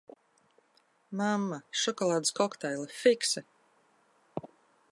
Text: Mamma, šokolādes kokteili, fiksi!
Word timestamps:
Mamma, 1.19 1.59
šokolādes 1.81 2.33
kokteili, 2.39 2.89
fiksi! 3.03 3.45